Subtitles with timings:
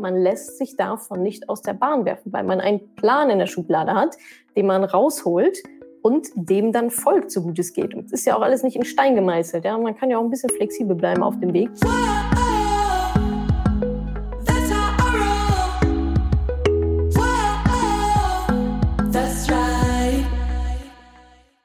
[0.00, 3.46] man lässt sich davon nicht aus der Bahn werfen, weil man einen Plan in der
[3.46, 4.16] Schublade hat,
[4.56, 5.58] den man rausholt
[6.02, 7.94] und dem dann folgt, so gut es geht.
[7.94, 9.64] Und es ist ja auch alles nicht in Stein gemeißelt.
[9.64, 9.76] Ja?
[9.76, 11.70] Man kann ja auch ein bisschen flexibel bleiben auf dem Weg.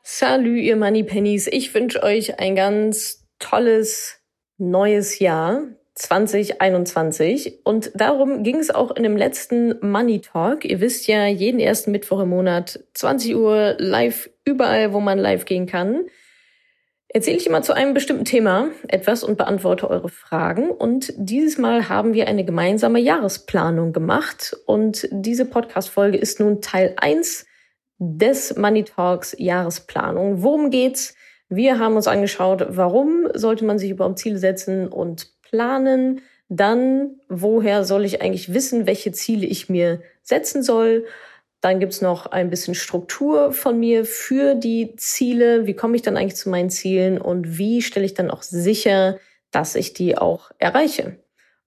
[0.04, 1.48] Salü, ihr Money Pennies.
[1.48, 4.22] Ich wünsche euch ein ganz tolles
[4.58, 5.62] neues Jahr
[5.96, 7.62] 2021.
[7.64, 10.66] Und darum ging es auch in dem letzten Money Talk.
[10.66, 15.46] Ihr wisst ja, jeden ersten Mittwoch im Monat, 20 Uhr, live, überall, wo man live
[15.46, 16.06] gehen kann.
[17.08, 20.70] Erzähle ich immer zu einem bestimmten Thema etwas und beantworte eure Fragen.
[20.70, 24.54] Und dieses Mal haben wir eine gemeinsame Jahresplanung gemacht.
[24.66, 27.46] Und diese Podcast-Folge ist nun Teil 1
[28.00, 30.44] des Money Talks Jahresplanung.
[30.44, 31.16] Worum geht's?
[31.48, 36.22] Wir haben uns angeschaut, warum sollte man sich überhaupt Ziele setzen und planen?
[36.50, 41.06] Dann, woher soll ich eigentlich wissen, welche Ziele ich mir setzen soll?
[41.62, 45.66] Dann gibt's noch ein bisschen Struktur von mir für die Ziele.
[45.66, 49.18] Wie komme ich dann eigentlich zu meinen Zielen und wie stelle ich dann auch sicher,
[49.52, 51.18] dass ich die auch erreiche?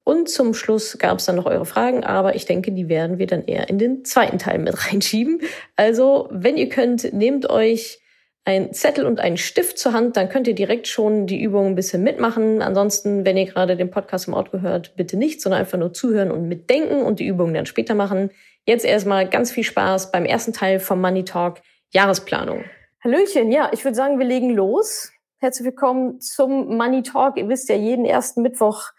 [0.05, 3.27] Und zum Schluss gab es dann noch eure Fragen, aber ich denke, die werden wir
[3.27, 5.43] dann eher in den zweiten Teil mit reinschieben.
[5.77, 8.01] Also, wenn ihr könnt, nehmt euch
[8.49, 11.75] ein Zettel und einen Stift zur Hand, dann könnt ihr direkt schon die Übung ein
[11.75, 12.63] bisschen mitmachen.
[12.63, 16.31] Ansonsten, wenn ihr gerade den Podcast im Auto gehört, bitte nicht, sondern einfach nur zuhören
[16.31, 18.31] und mitdenken und die Übungen dann später machen.
[18.65, 21.61] Jetzt erstmal ganz viel Spaß beim ersten Teil vom Money Talk
[21.91, 22.65] Jahresplanung.
[23.05, 25.13] Hallöchen, ja, ich würde sagen, wir legen los.
[25.41, 27.37] Herzlich willkommen zum Money Talk.
[27.37, 28.93] Ihr wisst ja, jeden ersten Mittwoch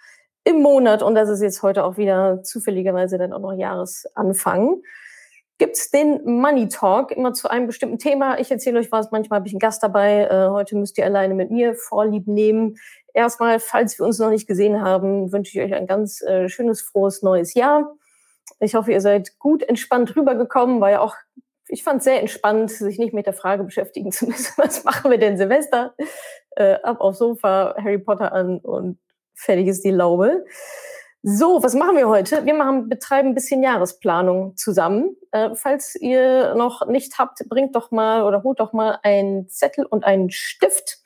[0.44, 4.83] im Monat, und das ist jetzt heute auch wieder zufälligerweise dann auch noch Jahresanfang,
[5.59, 8.39] gibt's den Money Talk immer zu einem bestimmten Thema.
[8.39, 10.23] Ich erzähle euch was, manchmal habe ich einen Gast dabei.
[10.23, 12.77] Äh, heute müsst ihr alleine mit mir Vorlieb nehmen.
[13.13, 16.81] Erstmal, falls wir uns noch nicht gesehen haben, wünsche ich euch ein ganz äh, schönes,
[16.81, 17.93] frohes neues Jahr.
[18.59, 21.15] Ich hoffe, ihr seid gut entspannt rübergekommen, weil ja auch
[21.71, 25.11] ich fand es sehr entspannt, sich nicht mit der Frage beschäftigen zu müssen, was machen
[25.11, 25.93] wir denn Silvester?
[26.55, 28.98] Äh, ab aufs Sofa, Harry Potter an und
[29.36, 30.45] fertig ist die Laube.
[31.21, 32.45] So, was machen wir heute?
[32.45, 35.17] Wir machen, betreiben ein bisschen Jahresplanung zusammen.
[35.31, 39.85] Äh, falls ihr noch nicht habt, bringt doch mal oder holt doch mal einen Zettel
[39.85, 40.99] und einen Stift.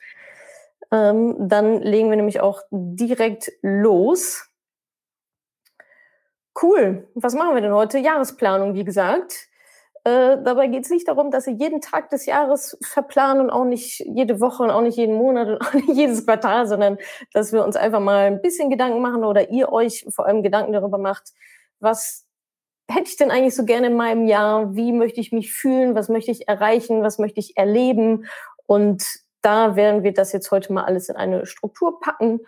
[0.92, 4.48] Ähm, dann legen wir nämlich auch direkt los.
[6.62, 7.08] Cool.
[7.14, 7.98] Was machen wir denn heute?
[7.98, 9.48] Jahresplanung, wie gesagt.
[10.04, 13.64] Äh, dabei geht es nicht darum, dass ihr jeden Tag des Jahres verplanen und auch
[13.64, 16.98] nicht jede Woche und auch nicht jeden Monat und auch nicht jedes Quartal, sondern
[17.32, 20.74] dass wir uns einfach mal ein bisschen Gedanken machen oder ihr euch vor allem Gedanken
[20.74, 21.32] darüber macht,
[21.80, 22.26] was
[22.90, 24.74] hätte ich denn eigentlich so gerne in meinem Jahr?
[24.76, 25.94] Wie möchte ich mich fühlen?
[25.94, 27.02] Was möchte ich erreichen?
[27.02, 28.26] Was möchte ich erleben?
[28.66, 29.06] Und
[29.40, 32.40] da werden wir das jetzt heute mal alles in eine Struktur packen.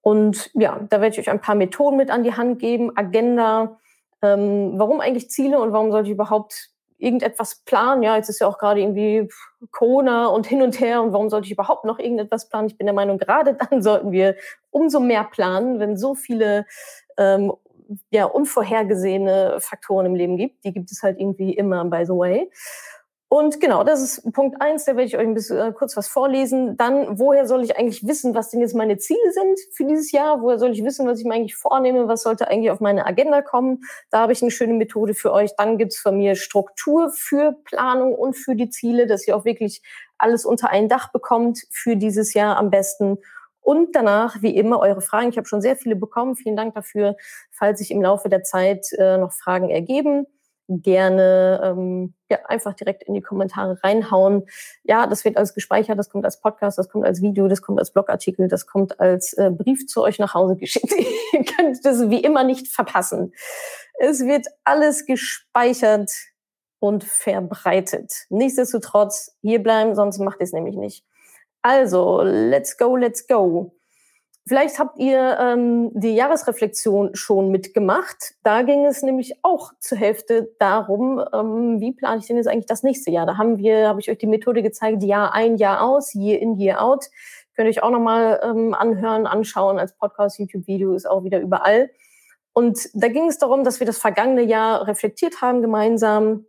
[0.00, 3.78] Und ja, da werde ich euch ein paar Methoden mit an die Hand geben, Agenda,
[4.22, 6.70] ähm, warum eigentlich Ziele und warum sollte ich überhaupt
[7.02, 8.02] irgendetwas planen.
[8.02, 9.28] Ja, jetzt ist ja auch gerade irgendwie
[9.70, 12.68] Corona und hin und her und warum sollte ich überhaupt noch irgendetwas planen?
[12.68, 14.36] Ich bin der Meinung, gerade dann sollten wir
[14.70, 16.66] umso mehr planen, wenn so viele
[17.18, 17.52] ähm,
[18.10, 20.64] ja, unvorhergesehene Faktoren im Leben gibt.
[20.64, 22.50] Die gibt es halt irgendwie immer, by the way.
[23.32, 26.06] Und genau, das ist Punkt eins, da werde ich euch ein bisschen äh, kurz was
[26.06, 26.76] vorlesen.
[26.76, 30.42] Dann, woher soll ich eigentlich wissen, was denn jetzt meine Ziele sind für dieses Jahr?
[30.42, 32.08] Woher soll ich wissen, was ich mir eigentlich vornehme?
[32.08, 33.84] Was sollte eigentlich auf meine Agenda kommen?
[34.10, 35.56] Da habe ich eine schöne Methode für euch.
[35.56, 39.80] Dann gibt's von mir Struktur für Planung und für die Ziele, dass ihr auch wirklich
[40.18, 43.16] alles unter ein Dach bekommt für dieses Jahr am besten.
[43.62, 45.30] Und danach, wie immer, eure Fragen.
[45.30, 46.36] Ich habe schon sehr viele bekommen.
[46.36, 47.16] Vielen Dank dafür,
[47.50, 50.26] falls sich im Laufe der Zeit äh, noch Fragen ergeben
[50.68, 54.46] gerne ähm, ja, einfach direkt in die Kommentare reinhauen.
[54.84, 57.78] Ja, das wird alles gespeichert, das kommt als Podcast, das kommt als Video, das kommt
[57.78, 60.92] als Blogartikel, das kommt als äh, Brief zu euch nach Hause geschickt.
[61.32, 63.32] Ihr könnt das wie immer nicht verpassen.
[63.98, 66.10] Es wird alles gespeichert
[66.78, 68.12] und verbreitet.
[68.30, 71.04] Nichtsdestotrotz hier bleiben, sonst macht ihr es nämlich nicht.
[71.62, 73.72] Also, let's go, let's go.
[74.44, 78.34] Vielleicht habt ihr ähm, die Jahresreflexion schon mitgemacht.
[78.42, 82.66] Da ging es nämlich auch zur Hälfte darum, ähm, wie plane ich denn jetzt eigentlich
[82.66, 83.24] das nächste Jahr?
[83.24, 86.58] Da haben wir, habe ich euch die Methode gezeigt, Jahr ein, Jahr aus, Year in,
[86.58, 87.06] Year out.
[87.54, 91.90] Könnt ihr euch auch nochmal ähm, anhören, anschauen als Podcast, YouTube-Video ist auch wieder überall.
[92.52, 96.46] Und da ging es darum, dass wir das vergangene Jahr reflektiert haben gemeinsam,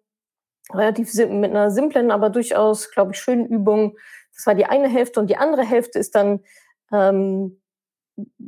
[0.74, 3.98] relativ mit einer simplen, aber durchaus, glaube ich, schönen Übung.
[4.36, 6.40] Das war die eine Hälfte und die andere Hälfte ist dann
[6.92, 7.60] ähm,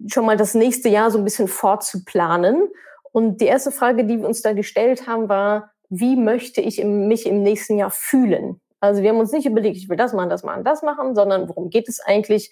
[0.08, 2.70] schon mal das nächste Jahr so ein bisschen vorzuplanen.
[3.12, 7.26] Und die erste Frage, die wir uns da gestellt haben, war, wie möchte ich mich
[7.26, 8.62] im nächsten Jahr fühlen?
[8.80, 11.48] Also wir haben uns nicht überlegt, ich will das machen, das machen, das machen, sondern
[11.48, 12.52] worum geht es eigentlich?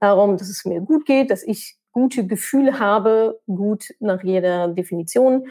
[0.00, 5.48] Darum, dass es mir gut geht, dass ich gute Gefühle habe, gut nach jeder Definition.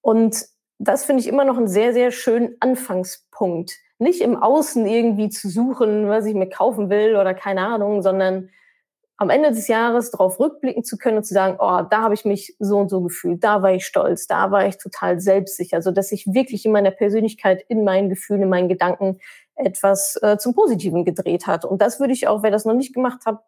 [0.00, 0.44] Und
[0.78, 3.72] das finde ich immer noch einen sehr, sehr schönen Anfangspunkt.
[3.98, 8.50] Nicht im Außen irgendwie zu suchen, was ich mir kaufen will oder keine Ahnung, sondern
[9.24, 12.24] am Ende des Jahres darauf rückblicken zu können und zu sagen, oh, da habe ich
[12.24, 15.90] mich so und so gefühlt, da war ich stolz, da war ich total selbstsicher, so
[15.90, 19.18] dass ich wirklich in meiner Persönlichkeit, in meinen Gefühlen, in meinen Gedanken
[19.56, 21.64] etwas äh, zum Positiven gedreht hat.
[21.64, 23.40] Und das würde ich auch, wer das noch nicht gemacht hat,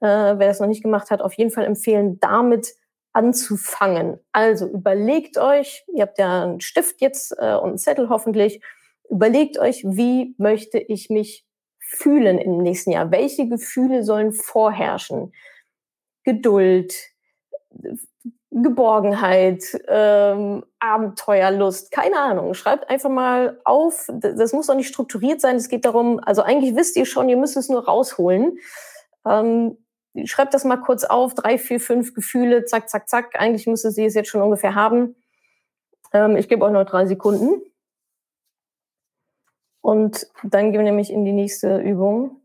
[0.00, 2.74] äh, wer das noch nicht gemacht hat, auf jeden Fall empfehlen, damit
[3.12, 4.18] anzufangen.
[4.32, 8.62] Also überlegt euch, ihr habt ja einen Stift jetzt äh, und einen Zettel hoffentlich,
[9.10, 11.47] überlegt euch, wie möchte ich mich
[11.88, 13.10] fühlen im nächsten Jahr?
[13.10, 15.32] Welche Gefühle sollen vorherrschen?
[16.24, 16.94] Geduld,
[18.50, 22.54] Geborgenheit, ähm, Abenteuerlust, keine Ahnung.
[22.54, 24.08] Schreibt einfach mal auf.
[24.12, 25.56] Das muss auch nicht strukturiert sein.
[25.56, 28.58] Es geht darum, also eigentlich wisst ihr schon, ihr müsst es nur rausholen.
[29.26, 29.78] Ähm,
[30.24, 31.34] schreibt das mal kurz auf.
[31.34, 33.38] Drei, vier, fünf Gefühle, zack, zack, zack.
[33.38, 35.14] Eigentlich müsste sie es jetzt schon ungefähr haben.
[36.12, 37.62] Ähm, ich gebe euch noch drei Sekunden.
[39.80, 42.42] Und dann gehen wir nämlich in die nächste Übung.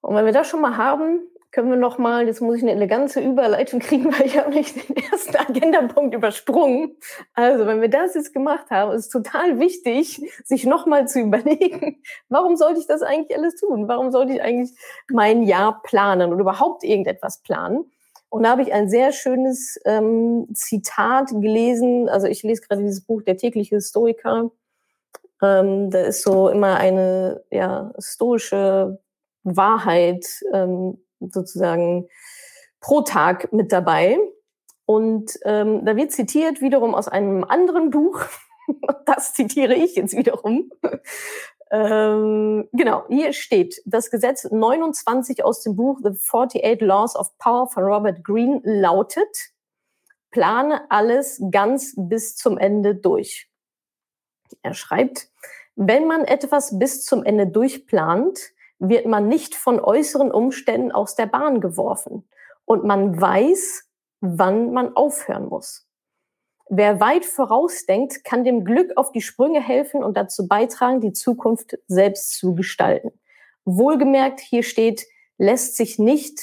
[0.00, 2.72] Und wenn wir das schon mal haben, können wir noch mal, jetzt muss ich eine
[2.72, 6.96] elegante Überleitung kriegen, weil ich habe nicht den ersten Agendapunkt übersprungen.
[7.34, 12.02] Also, wenn wir das jetzt gemacht haben, ist total wichtig, sich noch mal zu überlegen,
[12.28, 13.88] warum sollte ich das eigentlich alles tun?
[13.88, 14.70] Warum sollte ich eigentlich
[15.10, 17.90] mein Jahr planen oder überhaupt irgendetwas planen?
[18.30, 22.10] Und da habe ich ein sehr schönes ähm, Zitat gelesen.
[22.10, 24.50] Also ich lese gerade dieses Buch Der tägliche Stoiker
[25.42, 29.00] ähm, da ist so immer eine ja, stoische
[29.44, 32.08] Wahrheit ähm, sozusagen
[32.80, 34.18] pro Tag mit dabei.
[34.84, 38.24] Und ähm, da wird zitiert wiederum aus einem anderen Buch.
[39.06, 40.70] das zitiere ich jetzt wiederum.
[41.70, 47.68] ähm, genau, hier steht das Gesetz 29 aus dem Buch The 48 Laws of Power
[47.68, 49.52] von Robert Greene lautet,
[50.30, 53.47] plane alles ganz bis zum Ende durch.
[54.62, 55.28] Er schreibt,
[55.76, 58.38] wenn man etwas bis zum Ende durchplant,
[58.78, 62.28] wird man nicht von äußeren Umständen aus der Bahn geworfen
[62.64, 63.88] und man weiß,
[64.20, 65.86] wann man aufhören muss.
[66.70, 71.78] Wer weit vorausdenkt, kann dem Glück auf die Sprünge helfen und dazu beitragen, die Zukunft
[71.86, 73.12] selbst zu gestalten.
[73.64, 75.06] Wohlgemerkt, hier steht,
[75.38, 76.40] lässt sich nicht,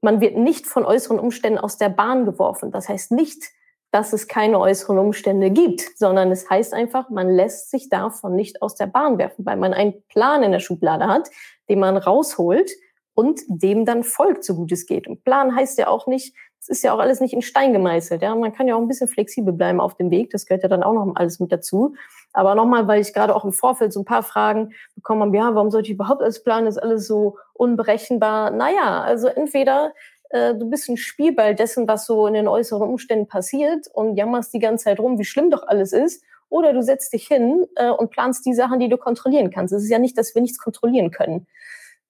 [0.00, 2.70] man wird nicht von äußeren Umständen aus der Bahn geworfen.
[2.70, 3.50] Das heißt nicht,
[3.90, 8.60] dass es keine äußeren Umstände gibt, sondern es heißt einfach, man lässt sich davon nicht
[8.60, 11.30] aus der Bahn werfen, weil man einen Plan in der Schublade hat,
[11.68, 12.70] den man rausholt
[13.14, 15.08] und dem dann folgt, so gut es geht.
[15.08, 18.20] Und Plan heißt ja auch nicht, es ist ja auch alles nicht in Stein gemeißelt.
[18.20, 18.34] Ja?
[18.34, 20.82] Man kann ja auch ein bisschen flexibel bleiben auf dem Weg, das gehört ja dann
[20.82, 21.94] auch noch alles mit dazu.
[22.32, 25.54] Aber nochmal, weil ich gerade auch im Vorfeld so ein paar Fragen bekommen habe, ja,
[25.54, 28.50] warum sollte ich überhaupt alles planen, ist alles so unberechenbar.
[28.50, 29.92] Naja, also entweder
[30.30, 34.52] äh, du bist ein Spielball dessen, was so in den äußeren Umständen passiert und jammerst
[34.52, 36.22] die ganze Zeit rum, wie schlimm doch alles ist.
[36.50, 39.74] Oder du setzt dich hin äh, und planst die Sachen, die du kontrollieren kannst.
[39.74, 41.46] Es ist ja nicht, dass wir nichts kontrollieren können.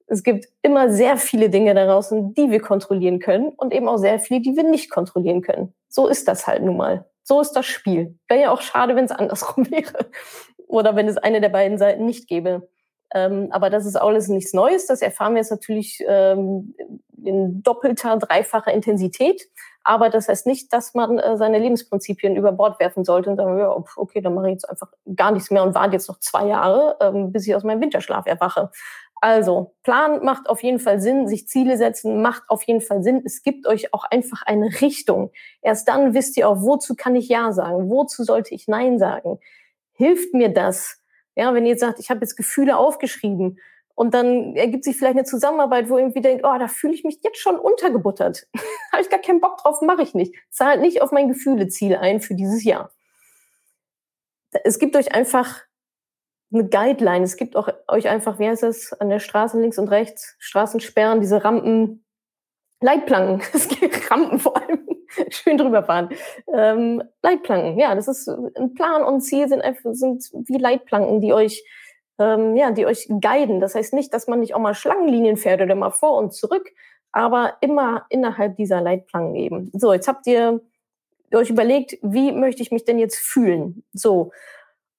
[0.07, 4.19] Es gibt immer sehr viele Dinge daraus, die wir kontrollieren können und eben auch sehr
[4.19, 5.75] viele, die wir nicht kontrollieren können.
[5.89, 7.05] So ist das halt nun mal.
[7.25, 8.19] So ist das Spiel.
[8.27, 10.07] Wäre ja auch schade, wenn es andersrum wäre.
[10.67, 12.69] Oder wenn es eine der beiden Seiten nicht gäbe.
[13.13, 14.87] Ähm, aber das ist alles nichts Neues.
[14.87, 16.75] Das erfahren wir jetzt natürlich ähm,
[17.25, 19.49] in doppelter, dreifacher Intensität.
[19.85, 23.59] Aber das heißt nicht, dass man äh, seine Lebensprinzipien über Bord werfen sollte und sagen,
[23.59, 26.47] ja, okay, dann mache ich jetzt einfach gar nichts mehr und warte jetzt noch zwei
[26.47, 28.71] Jahre, ähm, bis ich aus meinem Winterschlaf erwache.
[29.21, 33.23] Also, Plan macht auf jeden Fall Sinn, sich Ziele setzen macht auf jeden Fall Sinn.
[33.25, 35.33] Es gibt euch auch einfach eine Richtung.
[35.61, 39.41] Erst dann wisst ihr auch, wozu kann ich Ja sagen, wozu sollte ich Nein sagen.
[39.93, 41.03] Hilft mir das?
[41.35, 43.59] Ja, wenn ihr sagt, ich habe jetzt Gefühle aufgeschrieben
[43.99, 47.19] und dann ergibt sich vielleicht eine Zusammenarbeit, wo irgendwie denkt, oh, da fühle ich mich
[47.25, 48.47] jetzt schon untergebuttert.
[48.93, 50.37] habe ich gar keinen Bock drauf, mache ich nicht.
[50.51, 52.93] Zahlt nicht auf mein Gefühleziel ein für dieses Jahr.
[54.63, 55.63] Es gibt euch einfach
[56.53, 57.25] eine Guideline.
[57.25, 61.21] Es gibt auch euch einfach, wie heißt das, an der Straße links und rechts, Straßensperren,
[61.21, 62.05] diese Rampen,
[62.81, 63.43] Leitplanken.
[63.53, 64.87] Es gibt Rampen vor allem.
[65.31, 66.11] Schön drüber fahren.
[66.55, 71.33] Ähm, Leitplanken, ja, das ist ein Plan und Ziel sind einfach sind wie Leitplanken, die
[71.33, 71.65] euch
[72.19, 73.61] ähm, ja, die euch guiden.
[73.61, 76.71] Das heißt nicht, dass man nicht auch mal Schlangenlinien fährt oder mal vor und zurück,
[77.13, 79.71] aber immer innerhalb dieser Leitplanken eben.
[79.73, 80.61] So, jetzt habt ihr
[81.33, 83.85] euch überlegt, wie möchte ich mich denn jetzt fühlen?
[83.93, 84.33] So.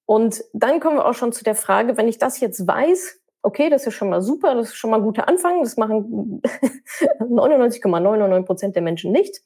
[0.05, 3.69] Und dann kommen wir auch schon zu der Frage, wenn ich das jetzt weiß, okay,
[3.69, 6.41] das ist schon mal super, das ist schon mal ein guter Anfang, das machen
[7.19, 9.41] 99,99 Prozent der Menschen nicht.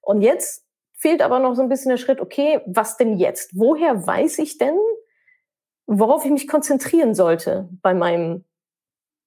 [0.00, 0.64] Und jetzt
[0.94, 3.50] fehlt aber noch so ein bisschen der Schritt, okay, was denn jetzt?
[3.54, 4.78] Woher weiß ich denn,
[5.86, 8.44] worauf ich mich konzentrieren sollte bei meinem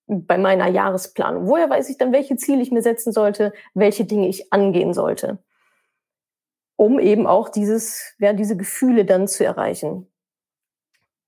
[0.10, 1.48] bei meiner Jahresplanung?
[1.48, 5.38] Woher weiß ich dann, welche Ziele ich mir setzen sollte, welche Dinge ich angehen sollte?
[6.76, 10.08] Um eben auch dieses, ja, diese Gefühle dann zu erreichen.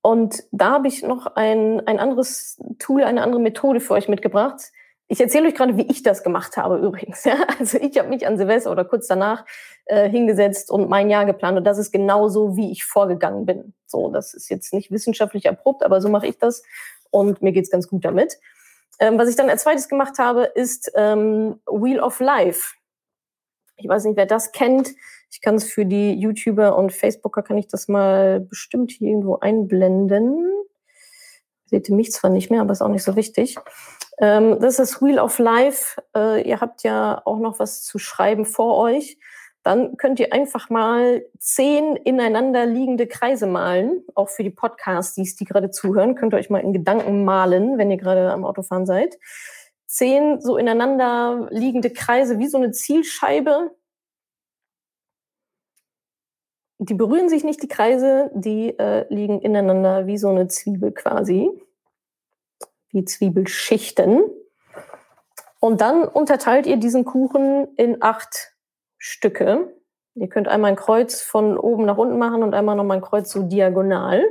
[0.01, 4.71] Und da habe ich noch ein, ein anderes Tool, eine andere Methode für euch mitgebracht.
[5.11, 7.25] Ich erzähle euch gerade, wie ich das gemacht habe übrigens.
[7.25, 7.35] Ja?
[7.59, 9.43] Also ich habe mich an Silvester oder kurz danach
[9.83, 11.57] äh, hingesetzt und mein Jahr geplant.
[11.57, 13.73] Und das ist genauso, wie ich vorgegangen bin.
[13.85, 16.63] So, das ist jetzt nicht wissenschaftlich erprobt, aber so mache ich das
[17.09, 18.39] und mir geht's ganz gut damit.
[19.01, 22.75] Ähm, was ich dann als zweites gemacht habe, ist ähm, Wheel of Life.
[23.75, 24.91] Ich weiß nicht, wer das kennt.
[25.29, 29.39] Ich kann es für die YouTuber und Facebooker, kann ich das mal bestimmt hier irgendwo
[29.39, 30.47] einblenden.
[31.65, 33.57] Seht ihr mich zwar nicht mehr, aber ist auch nicht so wichtig.
[34.21, 36.01] Ähm, das ist Wheel of Life.
[36.15, 39.17] Äh, ihr habt ja auch noch was zu schreiben vor euch
[39.63, 44.03] dann könnt ihr einfach mal zehn ineinander liegende Kreise malen.
[44.15, 47.91] Auch für die Podcasts, die gerade zuhören, könnt ihr euch mal in Gedanken malen, wenn
[47.91, 49.19] ihr gerade am Autofahren seid.
[49.85, 53.71] Zehn so ineinander liegende Kreise wie so eine Zielscheibe.
[56.79, 61.51] Die berühren sich nicht, die Kreise, die äh, liegen ineinander wie so eine Zwiebel quasi.
[62.91, 64.23] Wie Zwiebelschichten.
[65.59, 68.53] Und dann unterteilt ihr diesen Kuchen in acht
[68.97, 69.73] Stücke.
[70.15, 73.31] Ihr könnt einmal ein Kreuz von oben nach unten machen und einmal nochmal ein Kreuz
[73.31, 74.23] so diagonal.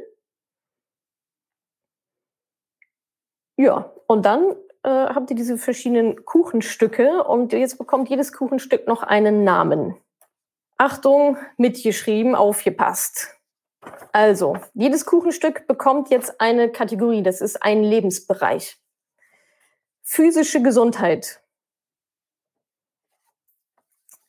[3.57, 9.03] Ja, und dann äh, habt ihr diese verschiedenen Kuchenstücke und jetzt bekommt jedes Kuchenstück noch
[9.03, 9.97] einen Namen.
[10.79, 13.40] Achtung, mitgeschrieben, aufgepasst.
[14.13, 18.79] Also, jedes Kuchenstück bekommt jetzt eine Kategorie, das ist ein Lebensbereich.
[20.03, 21.43] Physische Gesundheit,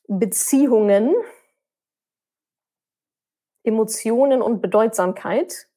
[0.08, 1.16] Beziehungen,
[3.64, 5.68] Emotionen und Bedeutsamkeit,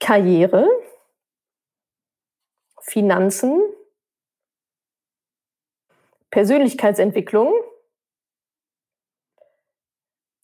[0.00, 0.68] Karriere,
[2.80, 3.62] Finanzen,
[6.30, 7.52] Persönlichkeitsentwicklung.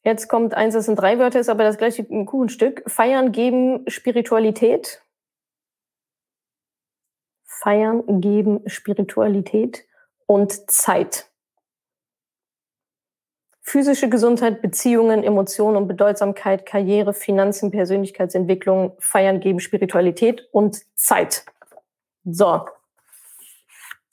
[0.04, 2.82] Jetzt kommt eins, das sind drei Wörter, ist aber das gleiche Kuchenstück.
[2.86, 5.02] Feiern, geben, Spiritualität.
[7.42, 9.86] Feiern, geben, Spiritualität
[10.26, 11.30] und Zeit.
[13.62, 21.46] Physische Gesundheit, Beziehungen, Emotionen und Bedeutsamkeit, Karriere, Finanzen, Persönlichkeitsentwicklung, Feiern geben, Spiritualität und Zeit.
[22.24, 22.66] So.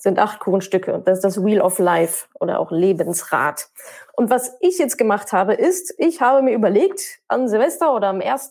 [0.01, 0.99] Sind acht Kuchenstücke.
[1.05, 3.69] Das ist das Wheel of Life oder auch Lebensrad.
[4.13, 8.19] Und was ich jetzt gemacht habe, ist, ich habe mir überlegt, an Silvester oder am
[8.19, 8.49] 1.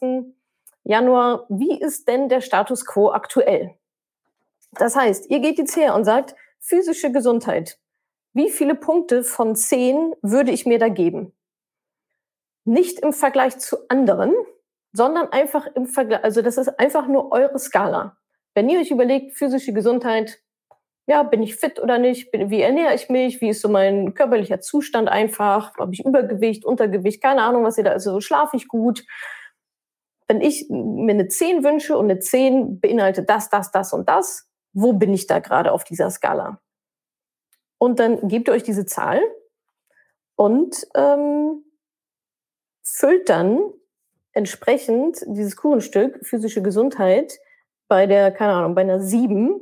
[0.85, 3.75] Januar, wie ist denn der Status quo aktuell?
[4.75, 7.81] Das heißt, ihr geht jetzt her und sagt, physische Gesundheit.
[8.33, 11.33] Wie viele Punkte von zehn würde ich mir da geben?
[12.65, 14.33] Nicht im Vergleich zu anderen,
[14.93, 18.17] sondern einfach im Vergleich, also das ist einfach nur eure Skala.
[18.55, 20.39] Wenn ihr euch überlegt, physische Gesundheit,
[21.11, 22.33] ja, bin ich fit oder nicht?
[22.33, 23.41] Wie ernähre ich mich?
[23.41, 25.77] Wie ist so mein körperlicher Zustand einfach?
[25.77, 27.21] Habe ich Übergewicht, Untergewicht?
[27.21, 29.05] Keine Ahnung, was ihr da, also schlafe ich gut?
[30.29, 34.49] Wenn ich mir eine 10 wünsche und eine 10 beinhaltet das, das, das und das,
[34.73, 36.61] wo bin ich da gerade auf dieser Skala?
[37.79, 39.21] Und dann gebt ihr euch diese Zahl
[40.37, 41.65] und ähm,
[42.85, 43.59] füllt dann
[44.31, 47.41] entsprechend dieses Kuchenstück physische Gesundheit
[47.89, 49.61] bei der, keine Ahnung, bei einer 7,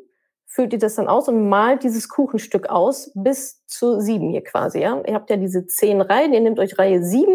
[0.49, 4.81] füllt ihr das dann aus und malt dieses Kuchenstück aus bis zu 7 hier quasi.
[4.81, 5.01] Ja?
[5.07, 7.33] Ihr habt ja diese 10 Reihen, ihr nehmt euch Reihe 7,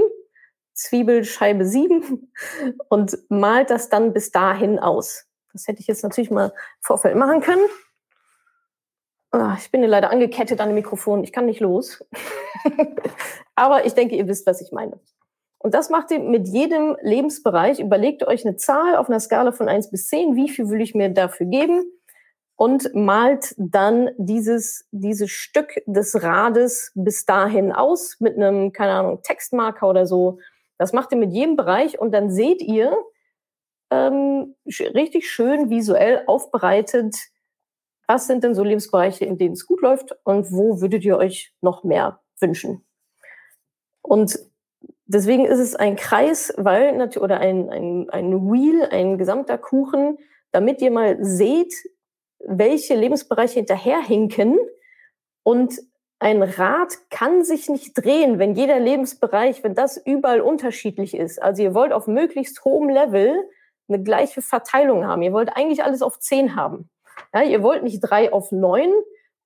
[0.73, 2.33] Zwiebelscheibe 7
[2.89, 5.27] und malt das dann bis dahin aus.
[5.53, 6.51] Das hätte ich jetzt natürlich mal
[6.81, 7.65] Vorfeld machen können.
[9.31, 11.23] Oh, ich bin hier leider angekettet an dem Mikrofon.
[11.23, 12.03] Ich kann nicht los.
[13.55, 14.99] Aber ich denke, ihr wisst, was ich meine.
[15.59, 17.79] Und das macht ihr mit jedem Lebensbereich.
[17.79, 20.35] Überlegt euch eine Zahl auf einer Skala von 1 bis 10.
[20.35, 21.83] Wie viel will ich mir dafür geben?
[22.55, 29.21] Und malt dann dieses, dieses Stück des Rades bis dahin aus mit einem, keine Ahnung,
[29.23, 30.39] Textmarker oder so.
[30.77, 32.95] Das macht ihr mit jedem Bereich und dann seht ihr,
[33.93, 37.15] ähm, richtig schön visuell aufbereitet,
[38.07, 41.53] was sind denn so Lebensbereiche, in denen es gut läuft und wo würdet ihr euch
[41.61, 42.83] noch mehr wünschen?
[44.01, 44.37] Und
[45.05, 50.17] deswegen ist es ein Kreis, weil oder ein, ein, ein Wheel, ein gesamter Kuchen,
[50.51, 51.73] damit ihr mal seht,
[52.45, 54.57] welche Lebensbereiche hinterherhinken
[55.43, 55.79] und
[56.19, 61.41] ein Rad kann sich nicht drehen, wenn jeder Lebensbereich, wenn das überall unterschiedlich ist.
[61.41, 63.35] Also ihr wollt auf möglichst hohem Level
[63.89, 65.21] eine gleiche Verteilung haben.
[65.21, 66.89] Ihr wollt eigentlich alles auf 10 haben.
[67.33, 68.89] Ja, ihr wollt nicht 3 auf 9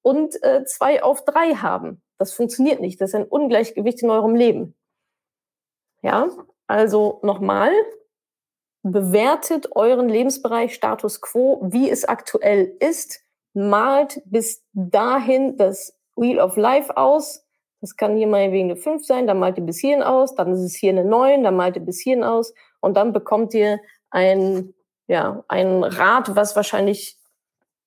[0.04, 2.02] und 2 äh, auf 3 haben.
[2.20, 3.02] Das funktioniert nicht.
[3.02, 4.76] Das ist ein Ungleichgewicht in eurem Leben.
[6.02, 6.30] Ja,
[6.68, 7.72] also nochmal.
[8.92, 13.22] Bewertet euren Lebensbereich Status quo, wie es aktuell ist,
[13.54, 17.46] malt bis dahin das Wheel of Life aus.
[17.82, 20.52] Das kann hier mal wegen eine 5 sein, dann malt ihr bis hierhin aus, dann
[20.52, 23.80] ist es hier eine 9, dann malt ihr bis hierhin aus und dann bekommt ihr
[24.10, 24.74] ein,
[25.08, 27.18] ja, ein Rad, was wahrscheinlich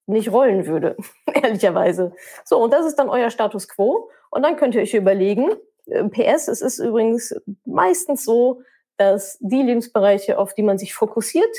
[0.07, 0.97] nicht rollen würde,
[1.33, 2.13] ehrlicherweise.
[2.45, 4.11] So, und das ist dann euer Status quo.
[4.31, 5.51] Und dann könnt ihr euch überlegen,
[5.87, 8.63] äh, PS, es ist übrigens meistens so,
[9.01, 11.57] dass die Lebensbereiche, auf die man sich fokussiert,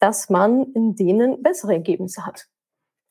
[0.00, 2.48] dass man in denen bessere Ergebnisse hat.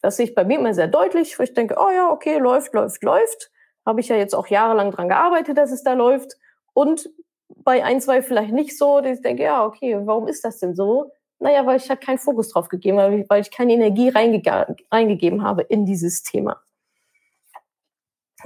[0.01, 2.74] Das sehe ich bei mir immer sehr deutlich, wo ich denke, oh ja, okay, läuft,
[2.74, 3.51] läuft, läuft.
[3.86, 6.36] Habe ich ja jetzt auch jahrelang dran gearbeitet, dass es da läuft.
[6.74, 7.09] Und
[7.48, 10.75] bei ein, zwei vielleicht nicht so, dass ich denke, ja, okay, warum ist das denn
[10.75, 11.12] so?
[11.39, 15.41] Naja, weil ich halt keinen Fokus drauf gegeben habe, weil ich keine Energie reingege reingegeben
[15.41, 16.62] habe in dieses Thema.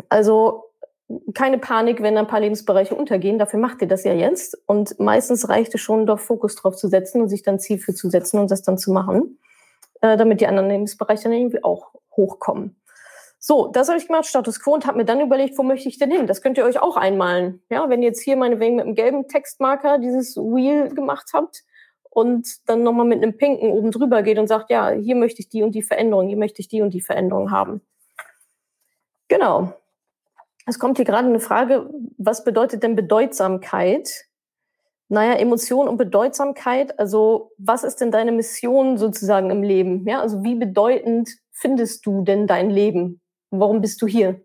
[0.09, 0.72] Also
[1.33, 3.37] keine Panik, wenn ein paar Lebensbereiche untergehen.
[3.37, 4.57] Dafür macht ihr das ja jetzt.
[4.67, 7.93] Und meistens reicht es schon, doch Fokus drauf zu setzen und sich dann Ziel für
[7.93, 9.39] zu setzen und das dann zu machen,
[10.01, 12.75] äh, damit die anderen Lebensbereiche dann irgendwie auch hochkommen.
[13.45, 15.99] So, das habe ich gemacht, Status Quo, und habe mir dann überlegt, wo möchte ich
[15.99, 16.27] denn hin?
[16.27, 17.61] Das könnt ihr euch auch einmalen.
[17.69, 21.65] Ja, wenn ihr jetzt hier meinetwegen mit einem gelben Textmarker dieses Wheel gemacht habt
[22.09, 25.49] und dann nochmal mit einem pinken oben drüber geht und sagt, ja, hier möchte ich
[25.49, 27.81] die und die Veränderung, hier möchte ich die und die Veränderung haben.
[29.27, 29.73] Genau.
[30.65, 34.25] Es kommt hier gerade eine Frage, was bedeutet denn Bedeutsamkeit?
[35.09, 40.07] Naja, Emotion und Bedeutsamkeit, also was ist denn deine Mission sozusagen im Leben?
[40.07, 43.21] Ja, also wie bedeutend findest du denn dein Leben?
[43.51, 44.41] Warum bist du hier?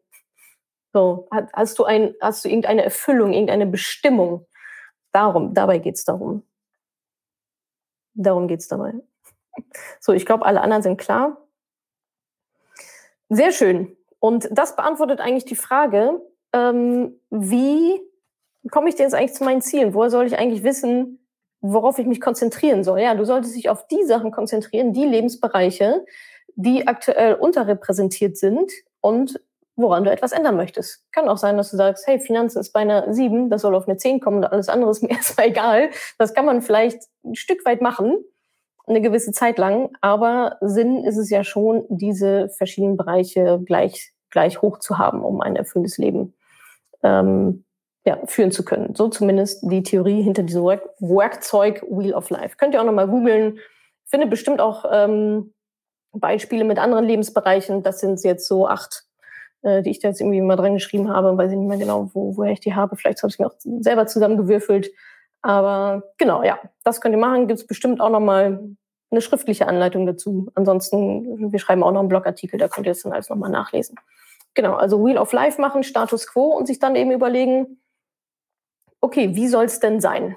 [0.93, 4.47] So, hast du ein, hast du irgendeine Erfüllung, irgendeine Bestimmung?
[5.13, 6.43] Darum, dabei geht's darum.
[8.15, 8.95] Darum geht's dabei.
[10.01, 11.37] So, ich glaube, alle anderen sind klar.
[13.29, 13.98] Sehr schön.
[14.21, 16.21] Und das beantwortet eigentlich die Frage,
[16.53, 18.01] ähm, wie
[18.71, 19.95] komme ich denn jetzt eigentlich zu meinen Zielen?
[19.95, 21.27] Woher soll ich eigentlich wissen,
[21.61, 23.01] worauf ich mich konzentrieren soll?
[23.01, 26.05] Ja, du solltest dich auf die Sachen konzentrieren, die Lebensbereiche,
[26.55, 29.41] die aktuell unterrepräsentiert sind und
[29.77, 31.05] woran du etwas ändern möchtest.
[31.13, 33.87] Kann auch sein, dass du sagst, hey, Finanzen ist bei einer 7, das soll auf
[33.87, 35.91] eine 10 kommen und alles andere ist mir erstmal egal.
[36.19, 38.25] Das kann man vielleicht ein Stück weit machen
[38.89, 39.91] eine gewisse Zeit lang.
[40.01, 45.41] Aber Sinn ist es ja schon, diese verschiedenen Bereiche gleich, gleich hoch zu haben, um
[45.41, 46.35] ein erfülltes Leben
[47.03, 47.65] ähm,
[48.05, 48.95] ja, führen zu können.
[48.95, 52.57] So zumindest die Theorie hinter diesem Work Werkzeug Wheel of Life.
[52.57, 53.59] Könnt ihr auch nochmal googeln.
[54.07, 55.53] Finde bestimmt auch ähm,
[56.13, 57.83] Beispiele mit anderen Lebensbereichen.
[57.83, 59.05] Das sind jetzt so acht,
[59.63, 61.37] äh, die ich da jetzt irgendwie mal dran geschrieben habe.
[61.37, 62.97] Weiß ich nicht mehr genau, wo, woher ich die habe.
[62.97, 64.91] Vielleicht habe ich mir auch selber zusammengewürfelt.
[65.43, 67.47] Aber genau, ja, das könnt ihr machen.
[67.47, 68.77] Gibt es bestimmt auch nochmal
[69.11, 70.51] eine schriftliche Anleitung dazu.
[70.55, 73.97] Ansonsten, wir schreiben auch noch einen Blogartikel, da könnt ihr das dann alles nochmal nachlesen.
[74.55, 77.81] Genau, also Wheel of Life machen, Status Quo und sich dann eben überlegen,
[79.01, 80.37] okay, wie soll es denn sein?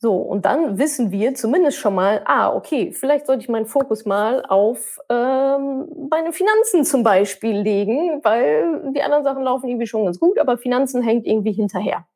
[0.00, 4.04] So, und dann wissen wir zumindest schon mal, ah, okay, vielleicht sollte ich meinen Fokus
[4.04, 10.04] mal auf ähm, meine Finanzen zum Beispiel legen, weil die anderen Sachen laufen irgendwie schon
[10.04, 12.06] ganz gut, aber Finanzen hängt irgendwie hinterher.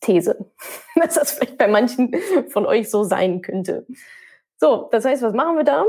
[0.00, 0.50] These,
[0.96, 2.14] dass das vielleicht bei manchen
[2.48, 3.86] von euch so sein könnte.
[4.56, 5.84] So, das heißt, was machen wir da?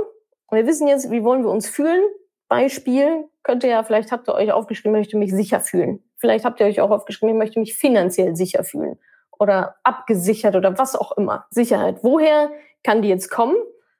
[0.51, 2.03] Wir wissen jetzt, wie wollen wir uns fühlen?
[2.47, 6.03] Beispiel könnte ja, vielleicht habt ihr euch aufgeschrieben, ich möchte mich sicher fühlen.
[6.17, 8.99] Vielleicht habt ihr euch auch aufgeschrieben, ich möchte mich finanziell sicher fühlen
[9.39, 11.47] oder abgesichert oder was auch immer.
[11.49, 12.03] Sicherheit.
[12.03, 12.51] Woher
[12.83, 13.55] kann die jetzt kommen?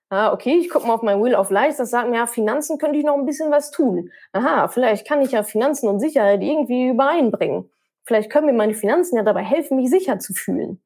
[0.10, 2.78] Ah, okay, ich gucke mal auf mein Wheel of Life, das sagt mir, ja, Finanzen
[2.78, 4.12] könnte ich noch ein bisschen was tun.
[4.34, 7.72] Aha, vielleicht kann ich ja Finanzen und Sicherheit irgendwie übereinbringen.
[8.06, 10.82] Vielleicht können mir meine Finanzen ja dabei helfen, mich sicher zu fühlen.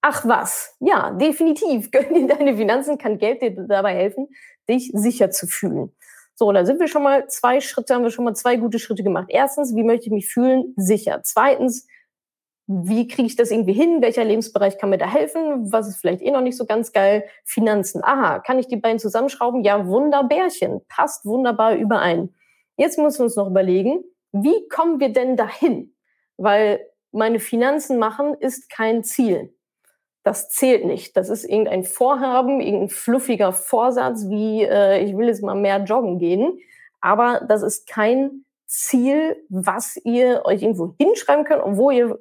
[0.00, 4.28] Ach was, ja, definitiv können dir deine Finanzen, kann Geld dir dabei helfen,
[4.68, 5.94] dich sicher zu fühlen.
[6.34, 9.02] So, da sind wir schon mal zwei Schritte, haben wir schon mal zwei gute Schritte
[9.02, 9.26] gemacht.
[9.28, 10.72] Erstens, wie möchte ich mich fühlen?
[10.76, 11.20] Sicher.
[11.24, 11.88] Zweitens,
[12.68, 14.02] wie kriege ich das irgendwie hin?
[14.02, 15.72] Welcher Lebensbereich kann mir da helfen?
[15.72, 17.24] Was ist vielleicht eh noch nicht so ganz geil?
[17.44, 18.04] Finanzen.
[18.04, 19.64] Aha, kann ich die beiden zusammenschrauben?
[19.64, 20.80] Ja, wunderbärchen.
[20.86, 22.32] Passt wunderbar überein.
[22.76, 25.94] Jetzt müssen wir uns noch überlegen, wie kommen wir denn dahin?
[26.38, 26.80] Weil
[27.12, 29.52] meine Finanzen machen ist kein Ziel.
[30.22, 31.16] Das zählt nicht.
[31.16, 36.18] Das ist irgendein Vorhaben, irgendein fluffiger Vorsatz, wie äh, ich will jetzt mal mehr joggen
[36.18, 36.58] gehen.
[37.00, 42.18] Aber das ist kein Ziel, was ihr euch irgendwo hinschreiben könnt und wo ihr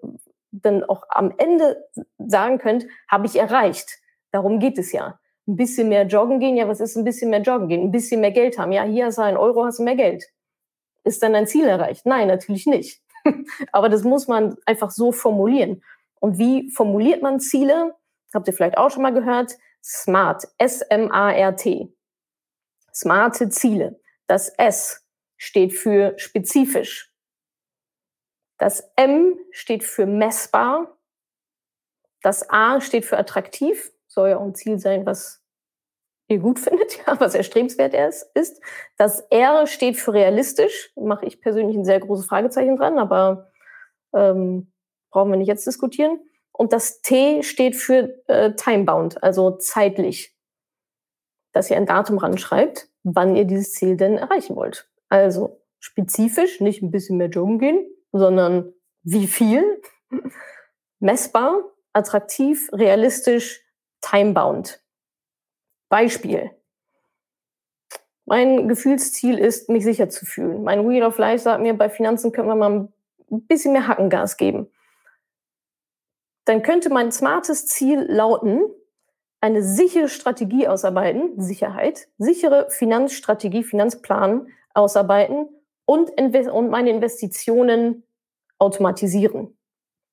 [0.51, 1.83] dann auch am Ende
[2.17, 3.99] sagen könnt, habe ich erreicht.
[4.31, 5.19] Darum geht es ja.
[5.47, 7.81] Ein bisschen mehr joggen gehen, ja, was ist ein bisschen mehr joggen gehen?
[7.81, 8.71] Ein bisschen mehr Geld haben.
[8.71, 10.25] Ja, hier hast du einen Euro, hast du mehr Geld.
[11.03, 12.05] Ist dann dein Ziel erreicht?
[12.05, 13.01] Nein, natürlich nicht.
[13.71, 15.83] Aber das muss man einfach so formulieren.
[16.19, 17.95] Und wie formuliert man Ziele?
[18.33, 19.53] Habt ihr vielleicht auch schon mal gehört?
[19.83, 21.93] SMART, S-M-A-R-T.
[22.93, 23.99] Smarte Ziele.
[24.25, 25.05] Das S
[25.37, 27.13] steht für spezifisch.
[28.57, 30.97] Das M steht für messbar.
[32.21, 35.43] Das A steht für attraktiv, soll ja auch ein Ziel sein, was
[36.27, 37.93] ihr gut findet, ja, was erstrebenswert
[38.33, 38.61] ist.
[38.97, 43.51] Das R steht für realistisch, mache ich persönlich ein sehr großes Fragezeichen dran, aber
[44.13, 44.71] ähm,
[45.11, 46.19] brauchen wir nicht jetzt diskutieren.
[46.51, 50.35] Und das T steht für äh, timebound, also zeitlich,
[51.53, 54.89] dass ihr ein Datum ranschreibt, wann ihr dieses Ziel denn erreichen wollt.
[55.09, 59.81] Also spezifisch, nicht ein bisschen mehr joggen gehen, sondern wie viel,
[60.99, 61.63] messbar,
[61.93, 63.63] attraktiv, realistisch,
[64.01, 64.81] timebound.
[65.89, 66.51] Beispiel.
[68.25, 70.63] Mein Gefühlsziel ist, mich sicher zu fühlen.
[70.63, 72.89] Mein Wheel of Life sagt mir, bei Finanzen können wir mal
[73.31, 74.69] ein bisschen mehr Hackengas geben.
[76.45, 78.61] Dann könnte mein smartes Ziel lauten,
[79.39, 85.47] eine sichere Strategie ausarbeiten, Sicherheit, sichere Finanzstrategie, Finanzplan ausarbeiten
[85.85, 88.03] und, und meine Investitionen
[88.59, 89.57] automatisieren,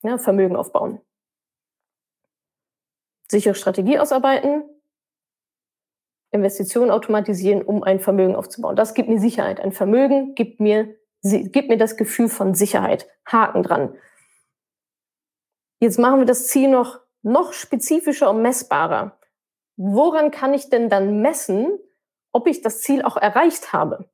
[0.03, 1.01] ja, Vermögen aufbauen.
[3.29, 4.65] Sichere Strategie ausarbeiten,
[6.35, 8.75] Investitionen automatisieren, um ein Vermögen aufzubauen.
[8.75, 9.61] Das gibt mir Sicherheit.
[9.61, 13.07] Ein Vermögen gibt mir, gibt mir das Gefühl von Sicherheit.
[13.25, 13.97] Haken dran.
[15.79, 19.16] Jetzt machen wir das Ziel noch, noch spezifischer und messbarer.
[19.77, 21.79] Woran kann ich denn dann messen,
[22.33, 24.11] ob ich das Ziel auch erreicht habe?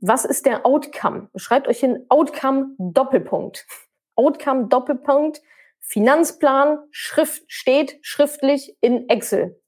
[0.00, 1.30] Was ist der Outcome?
[1.34, 3.66] Schreibt euch in Outcome Doppelpunkt.
[4.14, 5.42] Outcome Doppelpunkt.
[5.80, 9.60] Finanzplan Schrift steht schriftlich in Excel.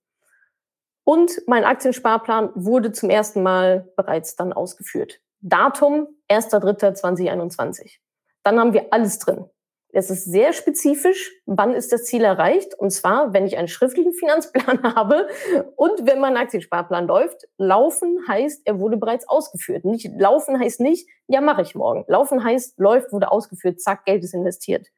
[1.09, 5.21] Und mein Aktiensparplan wurde zum ersten Mal bereits dann ausgeführt.
[5.41, 7.99] Datum 1.3.2021.
[8.43, 9.49] Dann haben wir alles drin.
[9.93, 12.75] Es ist sehr spezifisch, wann ist das Ziel erreicht.
[12.75, 15.29] Und zwar, wenn ich einen schriftlichen Finanzplan habe
[15.77, 17.47] und wenn mein Aktiensparplan läuft.
[17.57, 19.85] Laufen heißt, er wurde bereits ausgeführt.
[19.85, 22.05] Nicht, laufen heißt nicht, ja, mache ich morgen.
[22.09, 24.89] Laufen heißt, läuft, wurde ausgeführt, zack, Geld ist investiert.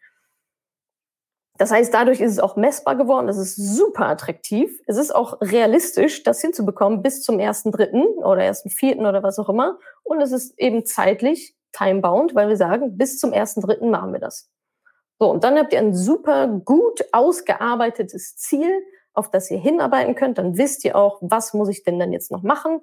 [1.59, 3.27] Das heißt, dadurch ist es auch messbar geworden.
[3.27, 4.81] Das ist super attraktiv.
[4.87, 9.41] Es ist auch realistisch, das hinzubekommen bis zum ersten Dritten oder ersten Vierten oder was
[9.41, 9.79] auch immer.
[10.05, 14.21] Und es ist eben zeitlich timebound, weil wir sagen, bis zum ersten Dritten machen wir
[14.21, 14.49] das.
[15.19, 18.71] So, und dann habt ihr ein super gut ausgearbeitetes Ziel,
[19.13, 20.39] auf das ihr hinarbeiten könnt.
[20.39, 22.81] Dann wisst ihr auch, was muss ich denn dann jetzt noch machen.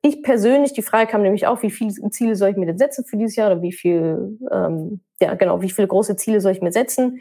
[0.00, 3.04] Ich persönlich, die Frage kam nämlich auch, wie viele Ziele soll ich mir denn setzen
[3.04, 6.62] für dieses Jahr oder wie viel, ähm, ja genau, wie viele große Ziele soll ich
[6.62, 7.20] mir setzen?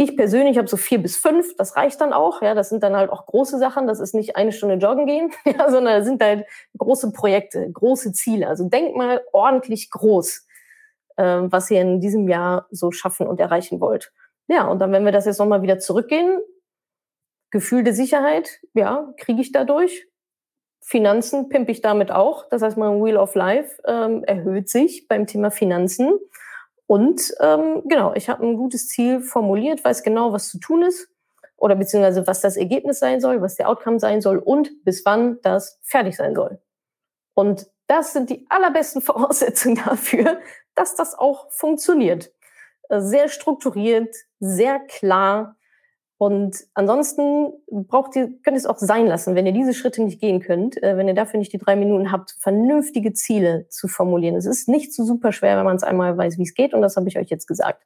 [0.00, 2.40] Ich persönlich habe so vier bis fünf, das reicht dann auch.
[2.40, 3.88] Ja, das sind dann halt auch große Sachen.
[3.88, 6.46] Das ist nicht eine Stunde joggen gehen, ja, sondern das sind halt
[6.78, 8.46] große Projekte, große Ziele.
[8.46, 10.46] Also denk mal ordentlich groß,
[11.16, 14.12] äh, was ihr in diesem Jahr so schaffen und erreichen wollt.
[14.46, 16.38] Ja, und dann, wenn wir das jetzt nochmal wieder zurückgehen,
[17.50, 20.06] Gefühl der Sicherheit, ja, kriege ich dadurch.
[20.80, 22.48] Finanzen pimpe ich damit auch.
[22.50, 26.18] Das heißt, mein Wheel of Life ähm, erhöht sich beim Thema Finanzen.
[26.88, 31.10] Und ähm, genau, ich habe ein gutes Ziel formuliert, weiß genau, was zu tun ist
[31.58, 35.38] oder beziehungsweise was das Ergebnis sein soll, was der Outcome sein soll und bis wann
[35.42, 36.62] das fertig sein soll.
[37.34, 40.40] Und das sind die allerbesten Voraussetzungen dafür,
[40.74, 42.32] dass das auch funktioniert.
[42.88, 45.57] Sehr strukturiert, sehr klar,
[46.18, 50.20] und ansonsten braucht ihr, könnt ihr es auch sein lassen, wenn ihr diese Schritte nicht
[50.20, 54.34] gehen könnt, äh, wenn ihr dafür nicht die drei Minuten habt, vernünftige Ziele zu formulieren.
[54.34, 56.74] Es ist nicht so super schwer, wenn man es einmal weiß, wie es geht.
[56.74, 57.84] Und das habe ich euch jetzt gesagt.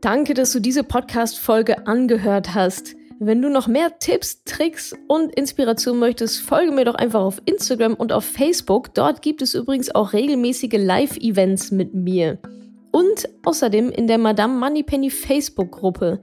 [0.00, 2.96] Danke, dass du diese Podcast-Folge angehört hast.
[3.18, 7.94] Wenn du noch mehr Tipps, Tricks und Inspiration möchtest, folge mir doch einfach auf Instagram
[7.94, 8.94] und auf Facebook.
[8.94, 12.38] Dort gibt es übrigens auch regelmäßige Live-Events mit mir.
[12.90, 16.22] Und außerdem in der Madame Moneypenny Facebook-Gruppe,